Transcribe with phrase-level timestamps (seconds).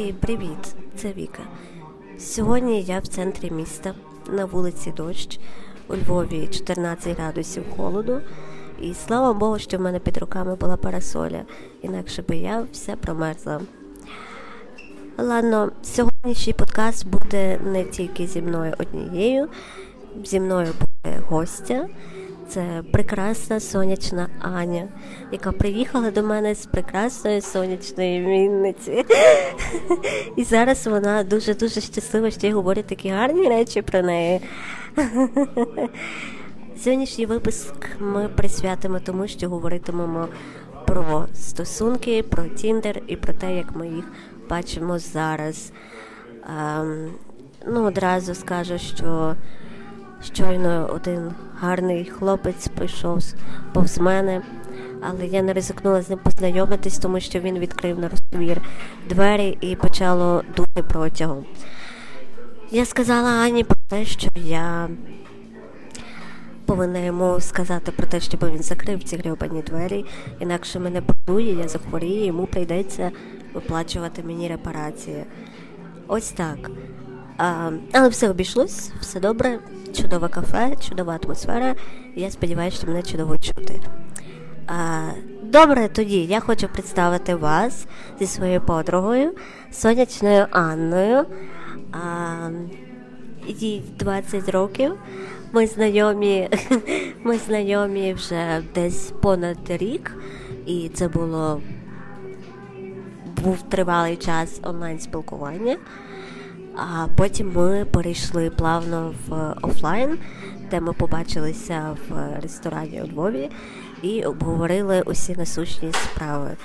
[0.00, 0.74] Гей, привіт!
[0.96, 1.42] Це Віка.
[2.18, 3.94] Сьогодні я в центрі міста
[4.32, 5.40] на вулиці Дощ
[5.88, 8.20] у Львові 14 градусів холоду.
[8.80, 11.42] І слава Богу, що в мене під руками була парасоля,
[11.82, 13.60] інакше би я все промерзла.
[15.18, 19.48] Ладно, сьогоднішній подкаст буде не тільки зі мною однією,
[20.24, 21.88] зі мною буде гостя.
[22.50, 24.88] Це прекрасна сонячна Аня,
[25.32, 29.04] яка приїхала до мене з прекрасної сонячної Вінниці.
[30.36, 34.40] І зараз вона дуже-дуже щаслива, що я говорю такі гарні речі про неї.
[36.84, 40.28] Сьогоднішній випуск ми присвятимо тому, що говоритимемо
[40.86, 44.04] про стосунки, про Тіндер і про те, як ми їх
[44.48, 45.72] бачимо зараз.
[46.58, 47.10] Ем,
[47.66, 49.36] ну, Одразу скажу, що
[50.24, 53.22] щойно один гарний хлопець прийшов
[53.72, 54.42] повз мене,
[55.00, 58.62] але я не ризикнула з ним познайомитись, тому що він відкрив на розповір
[59.08, 61.44] двері і почало дути протягом.
[62.70, 64.88] Я сказала Ані про те, що я
[66.66, 70.04] повинна йому сказати про те, щоб він закрив ці гребані двері,
[70.40, 73.10] інакше мене подує, я захворію, йому прийдеться
[73.54, 75.24] виплачувати мені репарації.
[76.08, 76.70] Ось так.
[77.42, 79.58] А, Але все обійшлось, все добре,
[79.92, 81.74] чудове кафе, чудова атмосфера.
[82.16, 83.80] Я сподіваюся, що мене чудово чути.
[84.66, 85.08] А,
[85.42, 87.86] Добре, тоді я хочу представити вас
[88.18, 89.34] зі своєю подругою,
[89.72, 91.26] сонячною Анною.
[91.92, 92.50] А,
[93.46, 94.92] Їй 20 років.
[95.52, 96.48] Ми знайомі,
[97.24, 100.16] ми знайомі вже десь понад рік,
[100.66, 101.60] і це було
[103.42, 105.76] був тривалий час онлайн спілкування.
[106.82, 110.18] А потім ми перейшли плавно в офлайн,
[110.70, 113.50] де ми побачилися в ресторані у Львові
[114.02, 116.56] і обговорили усі насущні справи.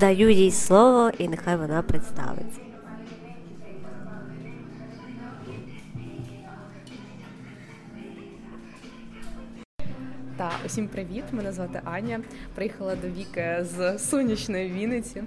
[0.00, 2.60] Даю їй слово, і нехай вона представиться.
[10.36, 11.24] Та усім привіт!
[11.32, 12.20] Мене звати Аня.
[12.54, 15.22] Приїхала до Віки з сонячної Вінниці.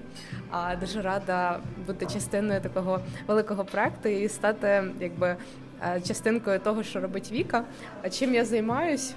[0.52, 5.36] А дуже рада бути частиною такого великого проекту і стати якби.
[5.84, 7.64] Е, частинкою того, що робить Віка.
[8.12, 9.14] Чим я займаюсь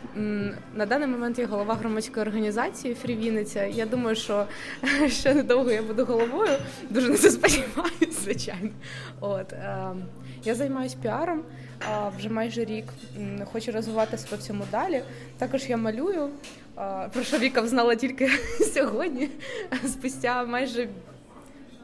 [0.75, 3.65] на даний момент я голова громадської організації Фрі Вінниця.
[3.65, 4.47] Я думаю, що
[5.09, 6.53] ще недовго я буду головою.
[6.91, 8.71] Дуже на це сподіваюся, звичайно.
[9.21, 10.03] От ем,
[10.45, 11.43] я займаюся піаром
[12.17, 12.85] вже майже рік.
[13.53, 15.03] Хочу розвивати себе в цьому далі.
[15.39, 16.31] Також я малюю.
[17.13, 18.29] Про що Віка взнала тільки
[18.75, 19.29] сьогодні,
[19.87, 20.89] спустя майже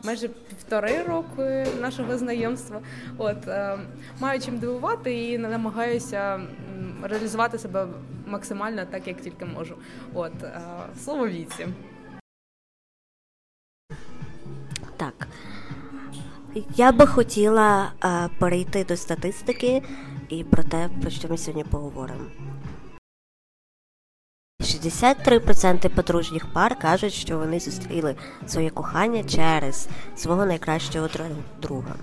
[0.05, 2.81] майже півтори роки нашого знайомства.
[3.19, 3.79] От е,
[4.21, 6.41] маю чим дивувати і намагаюся
[7.03, 7.87] реалізувати себе
[8.27, 9.75] максимально так, як тільки можу.
[10.15, 10.61] От е,
[11.05, 11.67] слово віці.
[16.77, 19.83] Я би хотіла е, перейти до статистики
[20.29, 22.25] і про те, про що ми сьогодні поговоримо.
[24.61, 28.15] 63% подружніх пар кажуть, що вони зустріли
[28.47, 31.09] своє кохання через свого найкращого
[31.63, 31.95] друга.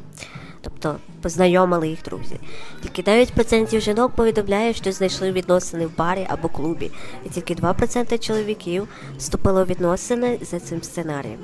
[0.62, 2.40] Тобто познайомили їх друзі.
[2.82, 6.92] Тільки 9% жінок повідомляє, що знайшли відносини в барі або клубі,
[7.26, 8.88] і тільки 2% чоловіків
[9.18, 11.40] вступили у відносини за цим сценарієм.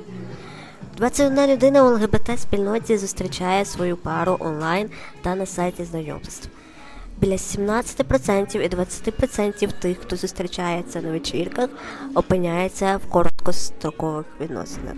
[1.00, 4.90] 21 людина у ЛГБТ спільноті зустрічає свою пару онлайн
[5.22, 6.48] та на сайті знайомств.
[7.18, 11.70] Біля 17% і 20% тих, хто зустрічається на вечірках,
[12.14, 14.94] опиняється в короткострокових відносинах.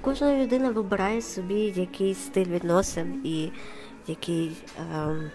[0.00, 3.50] Кожна людина вибирає собі якийсь стиль відносин і
[4.06, 5.30] який, е,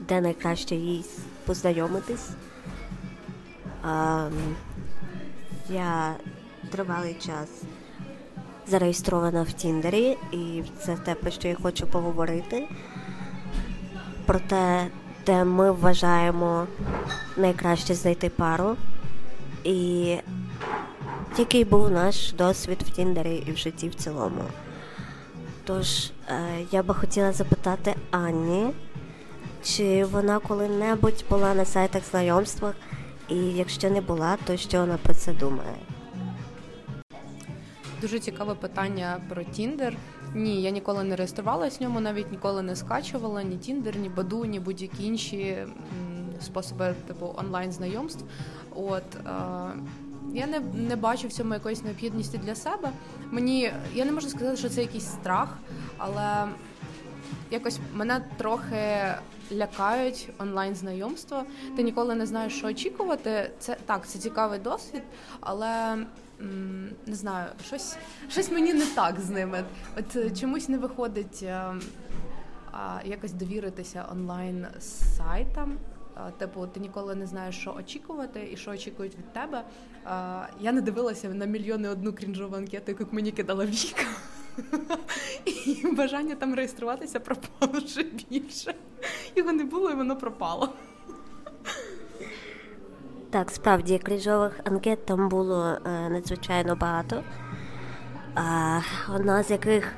[0.00, 1.04] де найкраще їй
[1.46, 2.28] познайомитись.
[3.84, 4.30] Е,
[5.68, 6.14] я
[6.70, 7.48] тривалий час
[8.66, 12.68] зареєстрована в Тіндері, і це те, про що я хочу поговорити.
[14.26, 14.86] Про те,
[15.26, 16.66] де ми вважаємо
[17.36, 18.76] найкраще знайти пару.
[19.64, 20.16] І
[21.38, 24.42] який був наш досвід в Тіндері і в житті в цілому.
[25.64, 26.10] Тож, е,
[26.70, 28.66] я би хотіла запитати Анні,
[29.62, 32.74] чи вона коли-небудь була на сайтах знайомствах,
[33.28, 35.76] і якщо не була, то що вона про це думає?
[38.00, 39.96] Дуже цікаве питання про Тіндер.
[40.34, 44.44] Ні, я ніколи не реєструвалася в ньому, навіть ніколи не скачувала ні Тіндер, ні Баду,
[44.44, 45.56] ні будь-які інші
[46.40, 48.24] способи типу онлайн знайомств.
[48.74, 49.30] От е,
[50.32, 52.90] я не не бачу в цьому якоїсь необхідності для себе.
[53.30, 55.58] Мені я не можу сказати, що це якийсь страх,
[55.98, 56.48] але
[57.50, 59.14] якось мене трохи
[59.52, 61.44] лякають онлайн знайомства.
[61.76, 63.50] Ти ніколи не знаєш, що очікувати.
[63.58, 65.02] Це так, це цікавий досвід,
[65.40, 65.96] але
[67.06, 67.96] не знаю, щось
[68.28, 69.64] щось мені не так з ними.
[69.98, 71.80] От е, чомусь не виходить а, е,
[72.72, 75.78] а, якось довіритися онлайн сайтам.
[76.38, 79.64] Типу, ти ніколи не знаєш, що очікувати і що очікують від тебе.
[80.60, 84.06] Я не дивилася на мільйони одну крінжову анкету, яку мені кидала Віка.
[85.44, 88.74] І бажання там реєструватися пропало вже більше.
[89.36, 90.72] Його не було, і воно пропало.
[93.30, 97.22] Так, справді крінжових анкет там було е, надзвичайно багато.
[99.14, 99.92] Одна з яких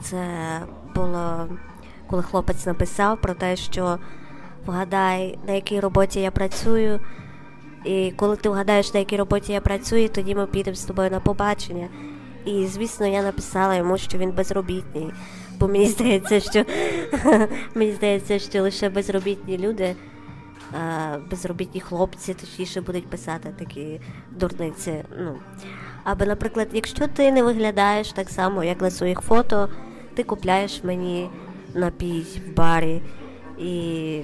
[0.00, 0.26] це
[0.94, 1.48] було,
[2.06, 3.98] коли хлопець написав про те, що
[4.66, 7.00] вгадай, на якій роботі я працюю.
[7.84, 11.20] І коли ти вгадаєш, на якій роботі я працюю, тоді ми підемо з тобою на
[11.20, 11.88] побачення.
[12.44, 15.10] І, звісно, я написала йому, що він безробітний.
[15.58, 16.64] Бо мені здається, що
[17.74, 19.96] мені здається, що лише безробітні люди,
[21.30, 24.00] безробітні хлопці, точніше будуть писати такі
[24.30, 25.04] дурниці.
[25.18, 25.36] Ну.
[26.04, 29.68] Або, наприклад, якщо ти не виглядаєш так само, як на своїх фото,
[30.14, 31.30] ти купляєш мені
[31.74, 33.02] напій в барі.
[33.58, 34.22] І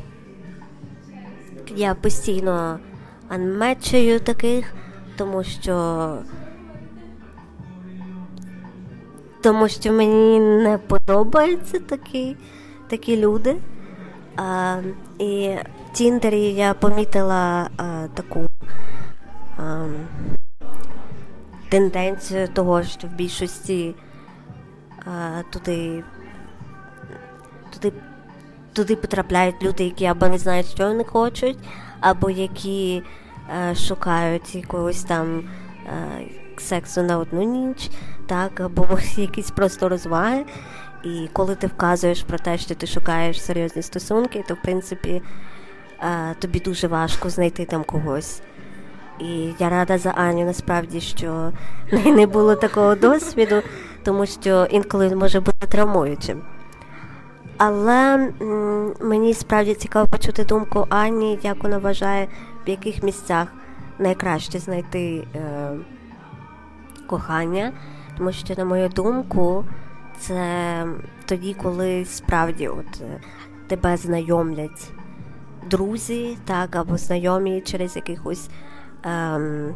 [1.76, 2.79] я постійно
[3.29, 4.75] анмечую таких,
[5.17, 6.19] тому що
[9.43, 12.37] тому що мені не подобаються такі
[12.88, 13.56] такі люди.
[14.36, 14.76] А,
[15.19, 15.56] І
[15.90, 18.46] в Тіндері я помітила а, таку
[19.58, 19.86] а,
[21.69, 23.94] тенденцію того, що в більшості
[25.06, 26.04] а, туди
[27.70, 27.92] туди
[28.72, 31.58] туди потрапляють люди, які або не знають, що вони хочуть,
[32.00, 33.02] або які
[33.70, 35.42] е, шукають якогось там
[35.87, 36.25] е,
[36.58, 37.90] сексу на одну ніч,
[38.26, 40.44] так, або якісь просто розваги.
[41.04, 45.22] І коли ти вказуєш про те, що ти шукаєш серйозні стосунки, то в принципі
[46.00, 48.42] е, тобі дуже важко знайти там когось.
[49.20, 51.52] І я рада за Аню насправді, що
[51.92, 53.62] не було такого досвіду,
[54.02, 56.42] тому що інколи може бути травмуючим.
[57.58, 58.32] Але
[59.00, 62.28] мені справді цікаво почути думку Ані, як вона вважає,
[62.66, 63.48] в яких місцях
[63.98, 65.70] найкраще знайти е,
[67.06, 67.72] кохання.
[68.18, 69.64] Тому що, на мою думку,
[70.19, 70.87] це
[71.26, 73.20] тоді, коли справді от е,
[73.69, 74.93] тебе знайомлять
[75.70, 78.49] друзі, так, або знайомі через якихось
[79.02, 79.75] ем,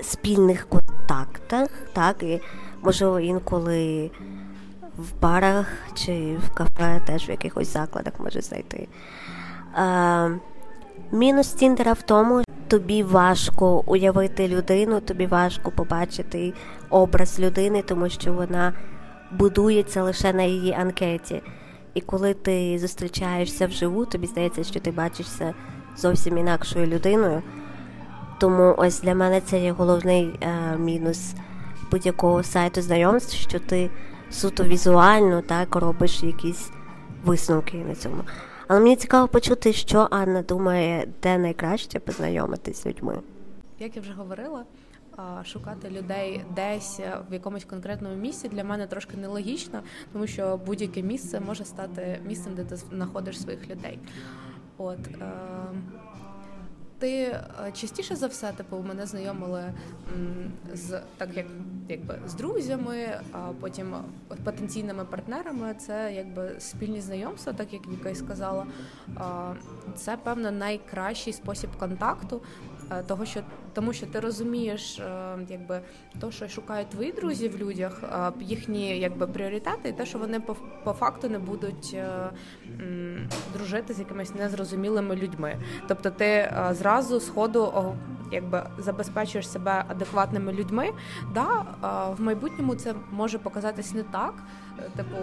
[0.00, 2.40] спільних контактах, так, і
[2.82, 4.10] можливо інколи
[4.98, 8.88] в барах чи в кафе, теж в якихось закладах може знайти.
[9.76, 10.30] Е,
[11.12, 16.52] Мінус Тіндера в тому, тобі важко уявити людину, тобі важко побачити
[16.90, 18.72] образ людини, тому що вона
[19.30, 21.42] будується лише на її анкеті.
[21.94, 25.54] І коли ти зустрічаєшся вживу, тобі здається, що ти бачишся
[25.96, 27.42] зовсім інакшою людиною.
[28.38, 31.34] Тому ось для мене це є головний е, мінус
[31.90, 33.90] будь-якого сайту знайомств, що ти
[34.30, 36.70] суто візуально так робиш якісь
[37.24, 38.22] висновки на цьому.
[38.68, 43.18] Але мені цікаво почути, що Анна думає, де найкраще познайомитись з людьми.
[43.78, 44.64] Як я вже говорила,
[45.44, 47.00] шукати людей десь
[47.30, 52.54] в якомусь конкретному місці для мене трошки нелогічно, тому що будь-яке місце може стати місцем,
[52.54, 53.98] де ти знаходиш своїх людей.
[54.76, 55.32] От е,
[56.98, 59.72] ти е, частіше за все, типу, мене знайомили
[60.72, 61.46] з так, як
[61.88, 63.94] якби з друзями, а потім
[64.44, 65.74] потенційними партнерами.
[65.74, 68.66] Це якби спільні знайомства, так як Віка і сказала.
[69.94, 72.42] Це певно найкращий спосіб контакту,
[72.73, 72.73] Е,
[73.06, 73.40] того, що
[73.72, 75.80] тому, що ти розумієш, е, якби
[76.20, 80.40] то, що шукають твої друзі в людях, е, їхні якби пріоритети, і те, що вони
[80.40, 81.96] по, по факту не будуть
[83.52, 85.56] дружити з якимись незрозумілими людьми.
[85.88, 87.94] Тобто, ти зразу з ходу
[88.32, 90.90] якби забезпечуєш себе адекватними людьми.
[91.34, 91.64] Да,
[92.18, 94.34] в майбутньому це може показатись не так.
[94.96, 95.16] Типу,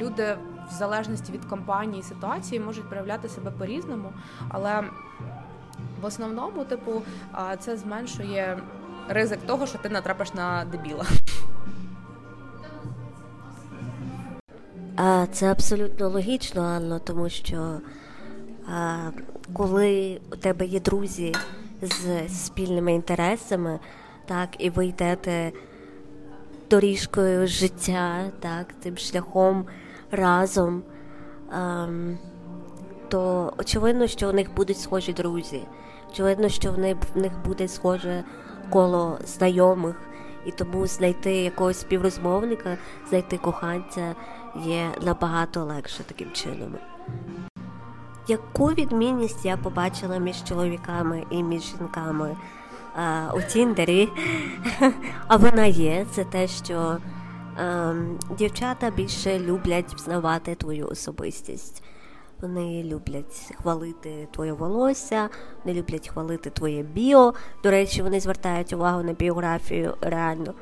[0.00, 0.36] люди
[0.70, 4.12] в залежності від компанії ситуації можуть проявляти себе по різному,
[4.48, 4.82] але
[6.02, 7.02] в основному, типу,
[7.60, 8.58] це зменшує
[9.08, 11.04] ризик того, що ти натрапиш на дебіла.
[15.32, 17.80] Це абсолютно логічно, Анно, тому що
[18.68, 19.10] а,
[19.52, 21.34] коли у тебе є друзі
[21.82, 23.78] з спільними інтересами,
[24.26, 25.52] так, і ви йдете
[26.70, 29.66] доріжкою життя, так, цим шляхом
[30.10, 30.82] разом,
[31.50, 31.86] а,
[33.12, 35.62] то очевидно, що у них будуть схожі друзі.
[36.12, 36.96] Очевидно, що в них,
[37.44, 38.24] буде схоже
[38.70, 39.96] коло знайомих,
[40.46, 42.78] і тому знайти якогось співрозмовника,
[43.08, 44.14] знайти коханця
[44.64, 46.74] є набагато легше таким чином.
[48.28, 52.36] яку відмінність я побачила між чоловіками і між жінками
[52.96, 54.08] а, у Тіндері,
[55.26, 56.96] а вона є, це те, що
[57.56, 61.82] а, ем, дівчата більше люблять взнавати твою особистість.
[62.42, 65.28] Вони люблять хвалити твоє волосся,
[65.64, 67.34] вони люблять хвалити твоє біо.
[67.62, 70.54] До речі, вони звертають увагу на біографію реально.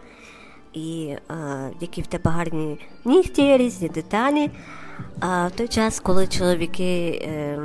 [0.73, 4.51] І а, які в тебе гарні нігті, різні деталі.
[5.21, 7.59] А в той час, коли чоловіки е,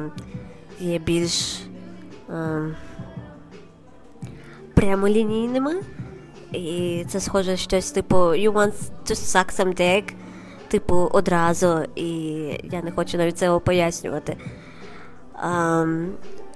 [0.79, 1.59] є більш
[2.29, 2.75] е,
[4.73, 5.75] прямолінійними,
[6.51, 8.73] і це схоже щось типу You want
[9.05, 10.13] to suck some dick,
[10.67, 12.07] типу, одразу, і
[12.63, 14.37] я не хочу навіть цього пояснювати.
[15.33, 15.85] А,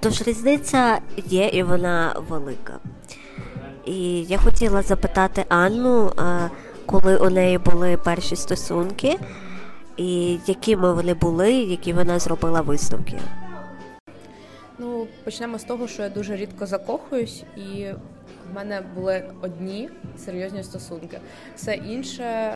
[0.00, 2.78] Тож різниця є і вона велика.
[3.84, 6.12] І я хотіла запитати Анну,
[6.86, 9.18] коли у неї були перші стосунки
[10.00, 13.18] і якими вони були, які вона зробила висновки?
[14.78, 17.86] Ну, почнемо з того, що я дуже рідко закохуюсь, і
[18.50, 21.20] в мене були одні серйозні стосунки.
[21.56, 22.54] Все інше,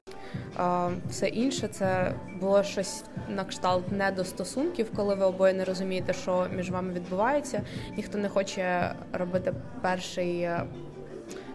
[1.09, 6.71] все інше це було щось на кшталт недостосунків, коли ви обоє не розумієте, що між
[6.71, 7.63] вами відбувається.
[7.97, 10.49] Ніхто не хоче робити перший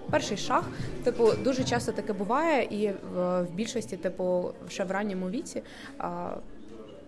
[0.09, 0.63] перший шаг.
[1.03, 5.63] Типу, дуже часто таке буває, і в, більшості, типу, ще в ранньому віці.
[5.97, 6.29] А,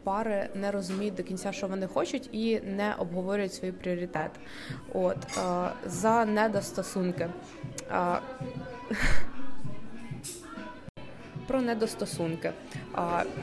[0.03, 4.39] Пари не розуміють до кінця, що вони хочуть, і не обговорюють свої пріоритети.
[4.93, 7.29] От а, за недостосунки.
[11.51, 12.51] Про недостосунки.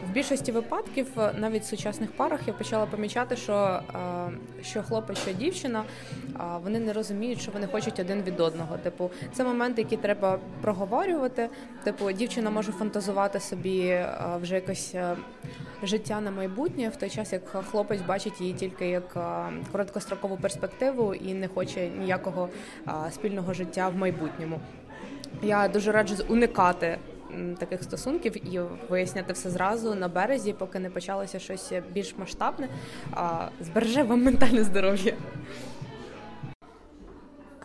[0.08, 1.06] В більшості випадків,
[1.38, 3.80] навіть в сучасних парах, я почала помічати, що
[4.62, 5.84] що хлопець, що дівчина
[6.62, 8.78] вони не розуміють, що вони хочуть один від одного.
[8.78, 11.48] Типу, це моменти, які треба проговорювати.
[11.84, 14.04] Типу, дівчина може фантазувати собі
[14.40, 14.94] вже якось
[15.82, 19.16] життя на майбутнє, в той час як хлопець бачить її тільки як
[19.72, 22.48] короткострокову перспективу і не хоче ніякого
[23.10, 24.60] спільного життя в майбутньому.
[25.42, 26.98] Я дуже раджу уникати
[27.58, 32.68] таких стосунків і виясняти все зразу на березі, поки не почалося щось більш масштабне,
[33.12, 35.14] а збереже вам ментальне здоров'я.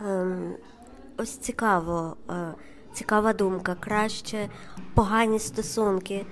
[0.00, 0.54] Ем,
[1.16, 2.54] ось цікаво, е,
[2.92, 3.76] цікава думка.
[3.80, 4.48] Краще
[4.94, 6.26] погані стосунки,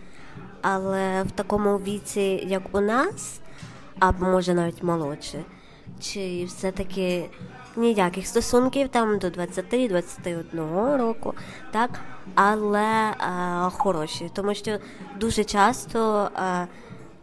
[0.63, 3.41] але в такому віці, як у нас,
[3.99, 5.45] або може навіть молодше,
[6.01, 7.31] чи все-таки
[7.77, 11.35] ніяких стосунків там до 20-21 року,
[11.71, 12.01] так,
[12.35, 14.79] але а, хороші, тому що
[15.21, 16.65] дуже часто а,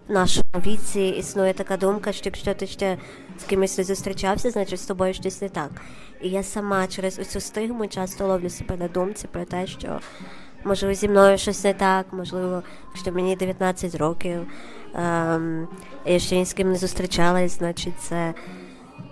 [0.08, 2.98] в нашому віці існує така думка, що якщо ти ще
[3.40, 5.70] з кимось не зустрічався, значить з тобою щось не так.
[6.22, 10.00] І я сама через цю стигму часто ловлю себе на думці про те, що
[10.64, 12.64] можливо зі мною щось не так, можливо,
[12.96, 14.48] якщо мені 19 років,
[14.94, 15.68] ем,
[16.06, 18.34] я ще ні з ким не зустрічалась, значить це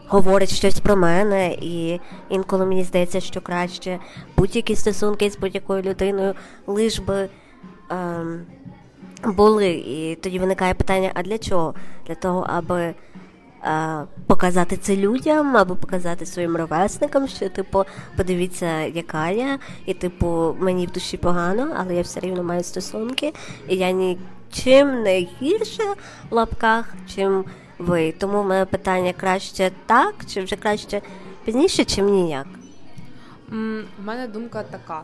[0.08, 2.00] говорить щось про мене, і
[2.30, 4.00] інколи мені здається, що краще
[4.38, 6.34] будь-які стосунки з будь-якою людиною
[6.68, 7.30] лиш би
[7.90, 8.46] ем,
[9.24, 9.70] були.
[9.70, 11.74] І тоді виникає питання: а для чого?
[12.08, 12.94] Для того, аби.
[14.28, 17.84] Показати це людям або показати своїм ровесникам, що типу,
[18.18, 23.34] подивіться, яка я, і типу мені в душі погано, але я все рівно маю стосунки,
[23.70, 25.84] і я нічим не гірше
[26.30, 27.46] в лапках, чим
[27.78, 28.12] ви.
[28.12, 31.02] Тому в мене питання краще так, чи вже краще
[31.46, 32.48] пізніше, чим ніяк.
[33.52, 35.04] У мене думка така.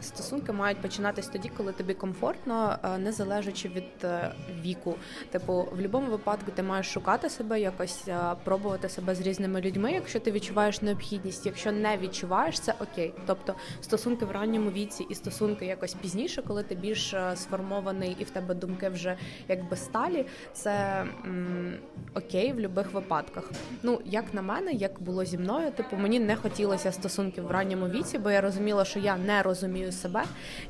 [0.00, 4.94] Стосунки мають починатись тоді, коли тобі комфортно, не залежачи від е, віку.
[5.30, 8.08] Типу, в будь-якому випадку ти маєш шукати себе, якось
[8.44, 11.46] пробувати себе з різними людьми, якщо ти відчуваєш необхідність.
[11.46, 13.14] Якщо не відчуваєш, це окей.
[13.26, 18.24] Тобто стосунки в ранньому віці і стосунки якось пізніше, коли ти більш е, сформований і
[18.24, 19.16] в тебе думки вже
[19.48, 21.74] якби сталі, це м,
[22.14, 23.50] окей в будь-яких випадках.
[23.82, 27.88] Ну як на мене, як було зі мною, типу мені не хотілося стосунків в ранньому
[27.88, 30.24] віці, бо я розуміла, що я не розумію розумію себе,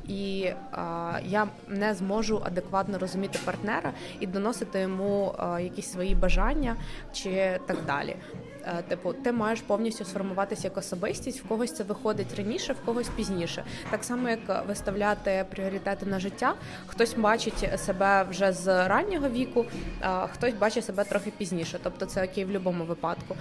[0.07, 6.75] і а, я не зможу адекватно розуміти партнера і доносити йому а, якісь свої бажання
[7.13, 8.15] чи так далі.
[8.67, 13.09] Е, типу, ти маєш повністю сформуватися як особистість, в когось це виходить раніше, в когось
[13.09, 13.63] пізніше.
[13.89, 16.53] Так само, як виставляти пріоритети на життя,
[16.87, 19.65] хтось бачить себе вже з раннього віку,
[20.01, 21.79] а хтось бачить себе трохи пізніше.
[21.83, 23.35] Тобто це окей в будь-якому випадку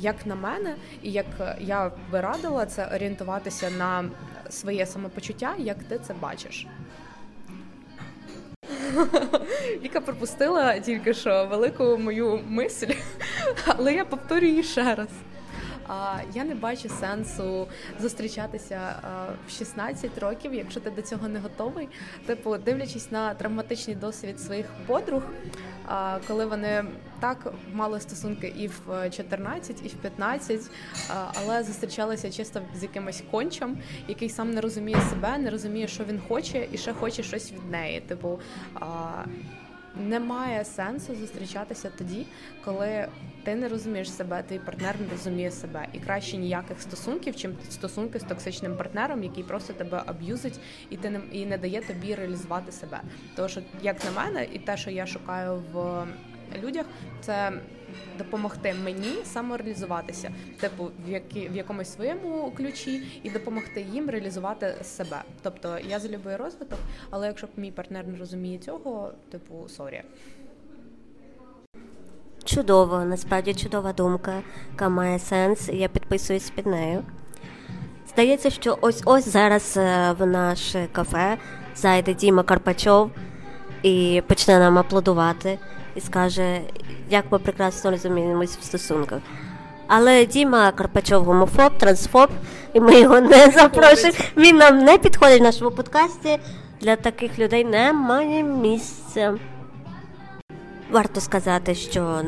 [0.00, 1.26] як на мене, і як
[1.60, 4.10] я би радила це орієнтуватися на
[4.50, 6.66] своє самопочуття, як ти це бачиш.
[9.82, 12.92] Віка пропустила тільки що велику мою мисль,
[13.66, 15.08] але я повторюю її ще раз.
[16.34, 17.68] Я не бачу сенсу
[18.00, 18.94] зустрічатися
[19.48, 21.88] в 16 років, якщо ти до цього не готовий.
[22.26, 25.22] Типу, дивлячись на травматичний досвід своїх подруг,
[26.28, 26.84] коли вони
[27.20, 30.60] так мали стосунки і в 14, і в 15,
[31.34, 36.20] але зустрічалися чисто з якимось кончем, який сам не розуміє себе, не розуміє, що він
[36.28, 38.00] хоче, і ще хоче щось від неї.
[38.00, 38.40] Типу
[39.96, 42.26] немає сенсу зустрічатися тоді,
[42.64, 43.08] коли
[43.44, 48.18] ти не розумієш себе, твій партнер не розуміє себе, і краще ніяких стосунків, чим стосунки
[48.18, 50.60] з токсичним партнером, який просто тебе аб'юзить
[50.90, 53.00] і ти не і не дає тобі реалізувати себе.
[53.36, 56.06] Тому що, як на мене, і те, що я шукаю в
[56.62, 56.86] людях,
[57.20, 57.52] це
[58.18, 60.30] допомогти мені самореалізуватися,
[60.60, 65.22] типу в які в якомусь своєму ключі, і допомогти їм реалізувати себе.
[65.42, 66.78] Тобто я за розвиток,
[67.10, 70.02] але якщо б мій партнер не розуміє цього, типу sorry.
[72.44, 74.42] Чудово, насправді чудова думка,
[74.72, 77.04] яка має сенс, я підписуюсь під нею.
[78.08, 81.38] Здається, що ось ось зараз е, в наше кафе
[81.76, 83.10] зайде Діма Карпачов
[83.82, 85.58] і почне нам аплодувати
[86.00, 86.60] і скаже,
[87.10, 89.18] як ми прекрасно розуміємось в стосунках.
[89.86, 92.30] Але Діма Карпачов гомофоб, трансфоб,
[92.74, 94.18] і ми його не запрошуємо.
[94.36, 96.38] Він нам не підходить в нашому подкасті.
[96.80, 99.34] Для таких людей немає місця.
[100.90, 102.22] Варто сказати, що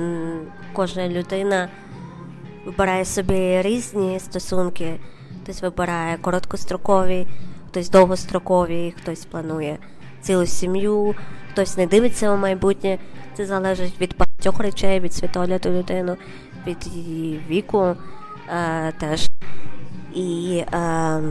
[0.73, 1.69] кожна людина
[2.67, 5.01] вибирає собі різні стосунки.
[5.43, 7.27] Хтось вибирає короткострокові,
[7.69, 9.79] хтось довгострокові, хтось планує
[10.23, 11.15] цілу сім'ю,
[11.53, 12.99] хтось не дивиться у майбутнє.
[13.37, 16.17] Це залежить від багатьох речей, від світогляду людини,
[16.67, 17.97] від її віку
[18.49, 19.29] е, теж.
[20.15, 21.23] І е,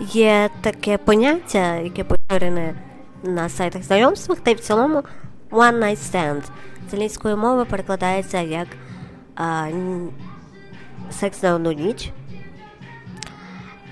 [0.00, 2.74] є таке поняття, яке поширене
[3.22, 5.02] на сайтах знайомствах, та й в цілому
[5.50, 6.42] one night stand.
[6.90, 8.68] З англійської мови перекладається як
[9.40, 9.72] е,
[11.10, 12.12] секс на одну ніч.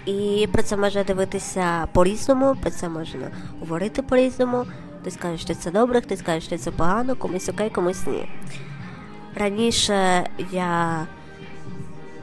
[0.07, 4.67] І про це можна дивитися по-різному, про це можна говорити по-різному.
[5.01, 8.29] Хтось каже, що це добре, хтось каже, що це погано, комусь окей, комусь ні.
[9.35, 11.07] Раніше я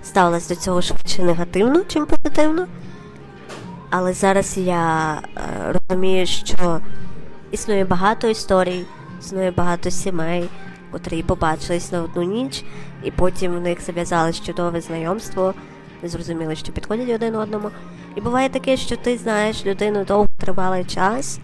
[0.04, 2.68] ставилась до цього швидше негативно, чим позитивно.
[3.90, 6.80] Але зараз я е, розумію, що
[7.52, 8.86] існує багато історій,
[9.20, 10.50] існує багато сімей,
[10.92, 12.64] котрі побачились на одну ніч,
[13.04, 15.54] і потім в них зав'язалось чудове знайомство,
[16.04, 17.70] не зрозуміли, що підходять один одному.
[18.16, 21.40] І буває таке, що ти знаєш людину довго тривалий час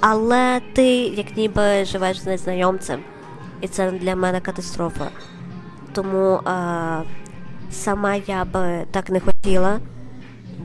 [0.00, 3.00] але ти як ніби живеш з незнайомцем,
[3.60, 5.08] і це для мене катастрофа.
[5.92, 7.02] Тому а,
[7.70, 9.80] сама я би так не хотіла,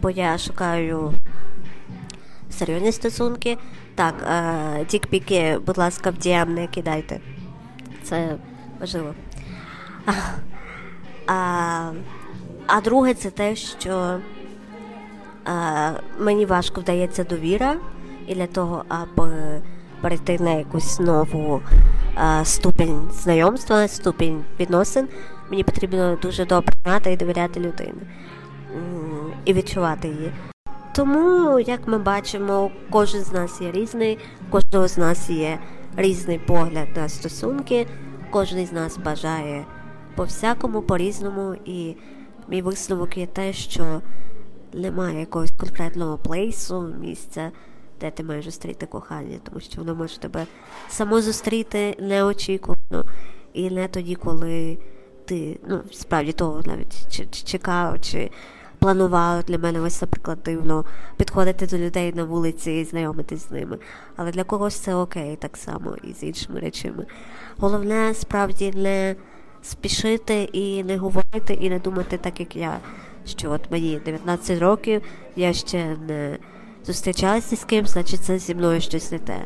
[0.01, 1.13] бо я шукаю
[2.49, 3.57] серйозні стосунки.
[3.95, 4.13] Так,
[4.87, 7.19] тік-піки, будь ласка, в DM не кидайте.
[8.03, 8.35] Це
[8.79, 9.13] важливо.
[10.05, 10.11] А,
[11.27, 11.91] а,
[12.73, 14.19] а друге, це те, що
[15.45, 17.75] а, мені важко вдається довіра
[18.27, 19.61] і для того, аби
[20.01, 21.61] перейти на якусь нову
[22.15, 25.07] а, ступінь знайомства, ступінь відносин,
[25.49, 28.01] мені потрібно дуже добре знати і довіряти людині
[29.45, 30.31] і відчувати її.
[30.95, 34.17] Тому, як ми бачимо, кожен з нас є різний,
[34.49, 35.59] кожного з нас є
[35.97, 37.87] різний погляд на стосунки,
[38.29, 39.65] кожен з нас бажає
[40.15, 41.95] по всякому, по різному, і
[42.47, 44.01] мій висновок є те, що
[44.73, 47.51] немає якогось конкретного плейсу, місця
[48.01, 50.45] де ти маєш зустріти кохання, тому що воно може тебе
[50.89, 53.05] само зустріти неочікувано
[53.53, 54.77] і не тоді, коли
[55.25, 58.31] ти ну, справді того навіть чекав чи
[58.79, 60.85] планував для мене ось, наприклад, дивно
[61.17, 63.77] підходити до людей на вулиці і знайомитись з ними.
[64.15, 67.05] Але для когось це окей, так само і з іншими речами.
[67.57, 69.15] Головне справді не
[69.61, 72.79] спішити і не говорити, і не думати так, як я.
[73.25, 75.01] Що от мені 19 років,
[75.35, 76.37] я ще не
[76.85, 79.45] зустрічалася з ким, значить це зі мною щось не те.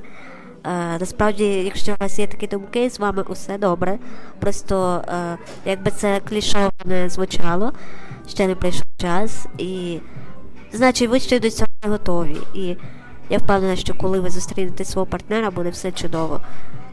[0.68, 4.00] Е, насправді, якщо у вас є такі думки, з вами усе добре.
[4.40, 7.74] Просто е, якби це клішово не звучало,
[8.28, 10.00] ще не прийшов час, і
[10.74, 12.38] значить ви ще до цього не готові.
[12.54, 12.78] І
[13.30, 16.42] я впевнена, що коли ви зустрінете свого партнера, буде все чудово.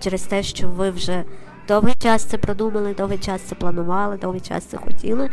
[0.01, 1.25] Через те, що ви вже
[1.69, 5.31] довгий час це продумали, довгий час це планували, довгий час це хотіли.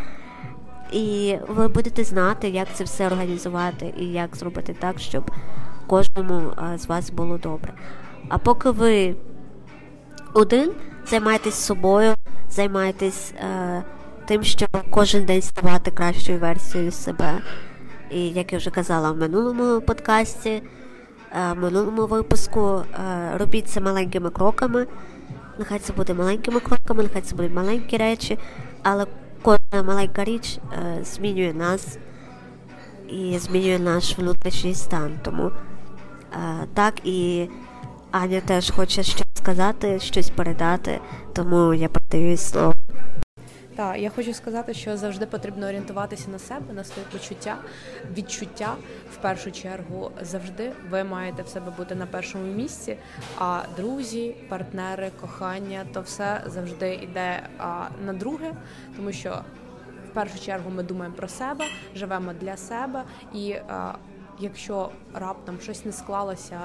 [0.91, 5.31] І ви будете знати, як це все організувати і як зробити так, щоб
[5.87, 6.41] кожному
[6.77, 7.73] з вас було добре.
[8.29, 9.15] А поки ви
[10.33, 10.71] один,
[11.07, 12.15] займайтесь собою,
[12.49, 13.83] займайтесь е,
[14.25, 17.41] тим, щоб кожен день ставати кращою версією себе.
[18.11, 20.63] І як я вже казала в минулому подкасті, е,
[21.53, 24.87] в минулому випуску, е, робіть це маленькими кроками.
[25.59, 28.37] Нехай це буде маленькими кроками, нехай це будуть маленькі речі,
[28.83, 29.05] але
[29.41, 31.97] Кожна маленька річ е, змінює нас
[33.09, 35.19] і змінює наш внутрішній стан.
[35.21, 35.51] Тому
[36.33, 37.49] е, так і
[38.11, 39.29] Аня теж хоче сказати.
[39.39, 40.99] сказати, щось передати,
[41.33, 42.78] тому я передаю слово.
[43.79, 47.57] Так, я хочу сказати, що завжди потрібно орієнтуватися на себе, на свої почуття,
[48.17, 48.75] відчуття
[49.13, 50.11] в першу чергу.
[50.21, 52.97] Завжди ви маєте в себе бути на першому місці.
[53.37, 57.41] А друзі, партнери, кохання то все завжди йде
[58.05, 58.53] на друге,
[58.95, 59.41] тому що
[60.09, 61.65] в першу чергу ми думаємо про себе,
[61.95, 63.55] живемо для себе і.
[64.41, 66.59] Якщо раптом щось не склалося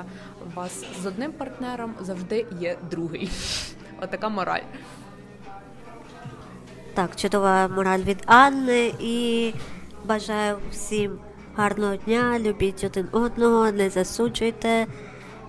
[0.47, 3.31] у вас з одним партнером, завжди є другий.
[4.01, 4.63] Отака мораль.
[6.95, 9.53] Так, чудова мораль від Анни і
[10.05, 11.19] бажаю всім
[11.57, 14.87] гарного дня, любіть один одного, не засуджуйте,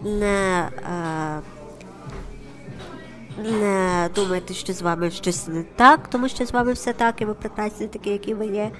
[0.01, 1.39] не а,
[3.37, 7.25] не думайте, що з вами щось не так, тому що з вами все так, і
[7.25, 8.71] ви прекрасні такі, які ви є.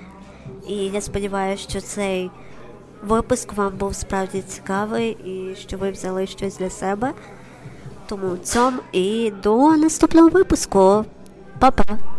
[0.68, 2.32] І я сподіваюся, що цей
[3.04, 7.14] випуск вам був справді цікавий і що ви взяли щось для себе.
[8.06, 11.06] Тому цьому і до наступного випуску.
[11.60, 12.15] Па-па!